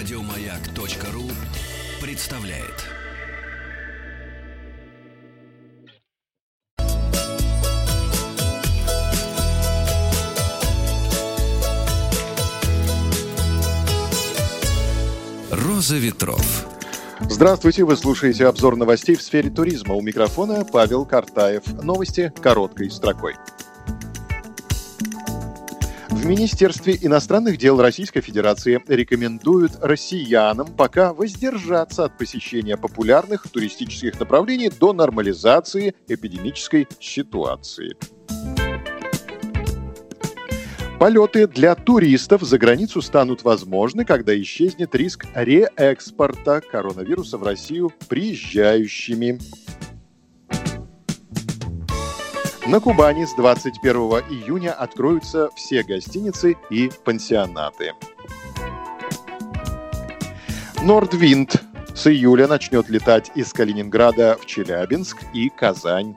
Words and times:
Радиомаяк.ру 0.00 1.24
представляет. 2.00 2.86
Роза 15.50 15.96
ветров. 15.96 16.66
Здравствуйте, 17.28 17.84
вы 17.84 17.94
слушаете 17.94 18.46
обзор 18.46 18.76
новостей 18.76 19.16
в 19.16 19.20
сфере 19.20 19.50
туризма. 19.50 19.96
У 19.96 20.00
микрофона 20.00 20.64
Павел 20.64 21.04
Картаев. 21.04 21.66
Новости 21.82 22.32
короткой 22.40 22.90
строкой. 22.90 23.34
В 26.20 26.26
Министерстве 26.26 26.98
иностранных 27.00 27.56
дел 27.56 27.80
Российской 27.80 28.20
Федерации 28.20 28.78
рекомендуют 28.88 29.72
россиянам 29.80 30.66
пока 30.66 31.14
воздержаться 31.14 32.04
от 32.04 32.18
посещения 32.18 32.76
популярных 32.76 33.48
туристических 33.48 34.20
направлений 34.20 34.68
до 34.68 34.92
нормализации 34.92 35.94
эпидемической 36.08 36.86
ситуации. 37.00 37.96
Полеты 40.98 41.46
для 41.46 41.74
туристов 41.74 42.42
за 42.42 42.58
границу 42.58 43.00
станут 43.00 43.42
возможны, 43.42 44.04
когда 44.04 44.38
исчезнет 44.38 44.94
риск 44.94 45.24
реэкспорта 45.34 46.60
коронавируса 46.60 47.38
в 47.38 47.42
Россию 47.44 47.94
приезжающими. 48.10 49.38
На 52.70 52.78
Кубани 52.78 53.24
с 53.26 53.34
21 53.34 53.96
июня 54.30 54.72
откроются 54.72 55.50
все 55.56 55.82
гостиницы 55.82 56.56
и 56.70 56.88
пансионаты. 57.04 57.94
Нордвинд 60.80 61.64
с 61.96 62.06
июля 62.06 62.46
начнет 62.46 62.88
летать 62.88 63.32
из 63.34 63.52
Калининграда 63.52 64.38
в 64.40 64.46
Челябинск 64.46 65.16
и 65.34 65.48
Казань. 65.48 66.14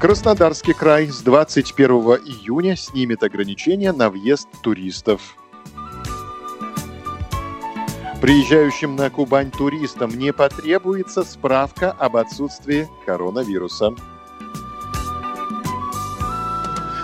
Краснодарский 0.00 0.74
край 0.74 1.06
с 1.06 1.20
21 1.20 1.90
июня 2.26 2.74
снимет 2.74 3.22
ограничения 3.22 3.92
на 3.92 4.10
въезд 4.10 4.48
туристов. 4.64 5.36
Приезжающим 8.20 8.96
на 8.96 9.08
Кубань 9.08 9.50
туристам 9.50 10.10
не 10.10 10.30
потребуется 10.30 11.24
справка 11.24 11.90
об 11.90 12.16
отсутствии 12.16 12.86
коронавируса. 13.06 13.94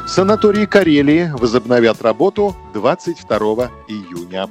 Санатории 0.06 0.67
Карелии 0.67 1.31
возобновят 1.33 2.03
работу 2.03 2.55
22 2.75 3.70
июня. 3.89 4.50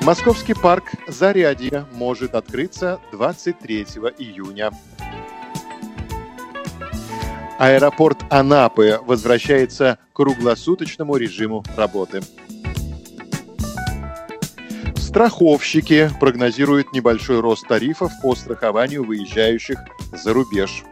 Московский 0.00 0.54
парк 0.54 0.92
Зарядье 1.06 1.84
может 1.92 2.34
открыться 2.34 3.00
23 3.12 3.82
июня. 4.16 4.70
Аэропорт 7.58 8.18
Анапы 8.30 8.98
возвращается 9.04 9.98
к 10.12 10.16
круглосуточному 10.16 11.16
режиму 11.16 11.62
работы. 11.76 12.22
Страховщики 15.08 16.10
прогнозируют 16.20 16.92
небольшой 16.92 17.40
рост 17.40 17.66
тарифов 17.66 18.12
по 18.22 18.34
страхованию 18.34 19.04
выезжающих 19.04 19.78
за 20.12 20.34
рубеж. 20.34 20.84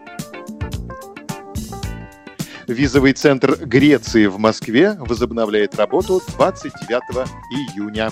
Визовый 2.66 3.12
центр 3.12 3.56
Греции 3.56 4.24
в 4.24 4.38
Москве 4.38 4.96
возобновляет 4.98 5.74
работу 5.74 6.22
29 6.38 7.28
июня. 7.74 8.10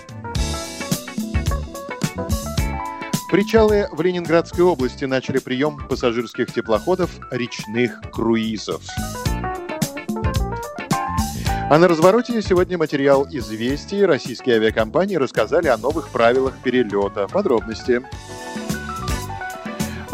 Причалы 3.30 3.88
в 3.90 4.02
Ленинградской 4.02 4.62
области 4.62 5.06
начали 5.06 5.38
прием 5.38 5.78
пассажирских 5.88 6.52
теплоходов 6.52 7.10
речных 7.30 8.02
круизов. 8.12 8.82
А 11.70 11.78
на 11.78 11.88
развороте 11.88 12.42
сегодня 12.42 12.76
материал 12.76 13.26
известий. 13.30 14.04
Российские 14.04 14.56
авиакомпании 14.56 15.16
рассказали 15.16 15.68
о 15.68 15.78
новых 15.78 16.10
правилах 16.10 16.58
перелета. 16.62 17.26
Подробности. 17.26 18.02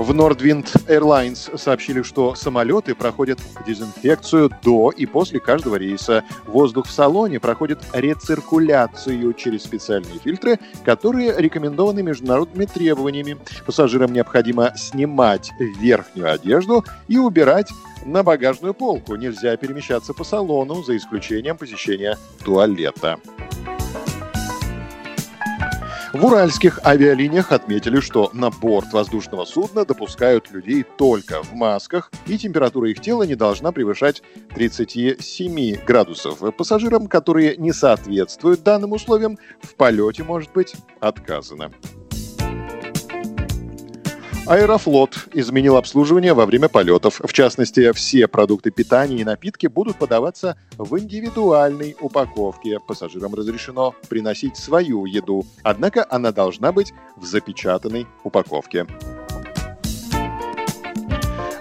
В 0.01 0.13
Nordwind 0.13 0.65
Airlines 0.89 1.59
сообщили, 1.59 2.01
что 2.01 2.35
самолеты 2.35 2.95
проходят 2.95 3.39
дезинфекцию 3.67 4.51
до 4.63 4.91
и 4.91 5.05
после 5.05 5.41
каждого 5.41 5.77
рейса. 5.77 6.25
Воздух 6.47 6.87
в 6.87 6.91
салоне 6.91 7.39
проходит 7.39 7.81
рециркуляцию 7.93 9.35
через 9.35 9.63
специальные 9.65 10.19
фильтры, 10.19 10.59
которые 10.87 11.35
рекомендованы 11.37 12.03
международными 12.03 12.65
требованиями. 12.65 13.37
Пассажирам 13.67 14.11
необходимо 14.11 14.73
снимать 14.75 15.51
верхнюю 15.59 16.33
одежду 16.33 16.83
и 17.07 17.19
убирать 17.19 17.69
на 18.07 18.23
багажную 18.23 18.73
полку. 18.73 19.17
Нельзя 19.17 19.55
перемещаться 19.59 20.15
по 20.15 20.25
салону, 20.25 20.83
за 20.83 20.97
исключением 20.97 21.59
посещения 21.59 22.17
туалета. 22.43 23.19
В 26.13 26.25
уральских 26.25 26.81
авиалиниях 26.85 27.53
отметили, 27.53 28.01
что 28.01 28.31
на 28.33 28.51
борт 28.51 28.93
воздушного 28.93 29.45
судна 29.45 29.85
допускают 29.85 30.51
людей 30.51 30.83
только 30.83 31.41
в 31.41 31.53
масках, 31.55 32.11
и 32.27 32.37
температура 32.37 32.91
их 32.91 33.01
тела 33.01 33.23
не 33.23 33.37
должна 33.37 33.71
превышать 33.71 34.21
37 34.57 35.85
градусов. 35.85 36.41
Пассажирам, 36.57 37.07
которые 37.07 37.57
не 37.57 37.73
соответствуют 37.73 38.65
данным 38.65 38.91
условиям, 38.91 39.39
в 39.63 39.77
полете 39.77 40.25
может 40.25 40.53
быть 40.53 40.75
отказано. 40.99 41.71
Аэрофлот 44.51 45.29
изменил 45.33 45.77
обслуживание 45.77 46.35
во 46.35 46.45
время 46.45 46.69
полетов. 46.69 47.21
В 47.25 47.33
частности, 47.33 47.93
все 47.93 48.27
продукты 48.27 48.73
питания 48.73 49.21
и 49.21 49.25
напитки 49.25 49.69
будут 49.69 49.97
подаваться 49.97 50.59
в 50.77 50.99
индивидуальной 50.99 51.97
упаковке. 52.01 52.81
Пассажирам 52.81 53.33
разрешено 53.33 53.95
приносить 54.09 54.57
свою 54.57 55.07
еду, 55.07 55.47
однако 55.63 56.05
она 56.11 56.33
должна 56.33 56.73
быть 56.73 56.93
в 57.15 57.27
запечатанной 57.27 58.09
упаковке. 58.25 58.89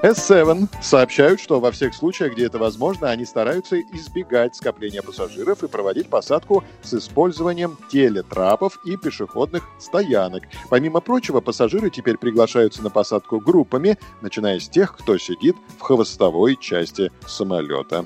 S7 0.01 0.69
сообщают, 0.81 1.41
что 1.41 1.59
во 1.59 1.71
всех 1.71 1.93
случаях, 1.93 2.31
где 2.31 2.45
это 2.45 2.57
возможно, 2.57 3.09
они 3.09 3.25
стараются 3.25 3.81
избегать 3.81 4.55
скопления 4.55 5.01
пассажиров 5.01 5.61
и 5.63 5.67
проводить 5.67 6.09
посадку 6.09 6.63
с 6.81 6.93
использованием 6.93 7.77
телетрапов 7.91 8.79
и 8.85 8.95
пешеходных 8.95 9.67
стоянок. 9.77 10.43
Помимо 10.69 11.01
прочего, 11.01 11.41
пассажиры 11.41 11.89
теперь 11.89 12.17
приглашаются 12.17 12.81
на 12.81 12.89
посадку 12.89 13.41
группами, 13.41 13.97
начиная 14.21 14.61
с 14.61 14.69
тех, 14.69 14.95
кто 14.95 15.17
сидит 15.17 15.57
в 15.77 15.81
хвостовой 15.81 16.55
части 16.55 17.11
самолета. 17.27 18.05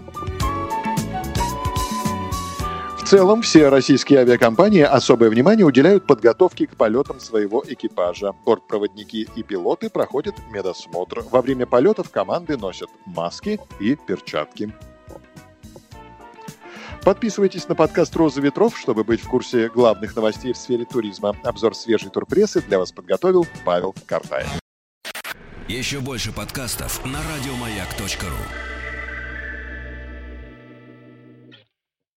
Целом, 3.14 3.44
все 3.44 3.70
российские 3.70 4.22
авиакомпании 4.22 4.82
особое 4.82 5.30
внимание 5.30 5.64
уделяют 5.64 6.08
подготовке 6.08 6.66
к 6.66 6.76
полетам 6.76 7.20
своего 7.20 7.64
экипажа. 7.68 8.34
Бортпроводники 8.44 9.30
и 9.36 9.44
пилоты 9.44 9.92
проходят 9.92 10.34
медосмотр. 10.52 11.22
Во 11.30 11.44
время 11.44 11.68
полетов 11.68 12.10
команды 12.10 12.58
носят 12.58 12.90
маски 13.06 13.60
и 13.80 13.96
перчатки. 13.96 14.74
Подписывайтесь 17.04 17.68
на 17.68 17.76
подкаст 17.76 18.16
«Роза 18.16 18.42
ветров», 18.42 18.76
чтобы 18.76 19.04
быть 19.04 19.22
в 19.22 19.30
курсе 19.30 19.70
главных 19.70 20.16
новостей 20.16 20.52
в 20.52 20.58
сфере 20.58 20.84
туризма. 20.84 21.36
Обзор 21.44 21.76
свежей 21.76 22.10
турпрессы 22.10 22.64
для 22.64 22.80
вас 22.80 22.92
подготовил 22.92 23.46
Павел 23.64 23.94
Картаев. 24.08 24.50
Еще 25.68 26.00
больше 26.00 26.32
подкастов 26.32 27.06
на 27.06 27.20
радиомаяк.ру 27.20 28.73